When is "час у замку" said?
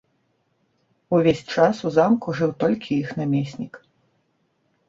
1.53-2.27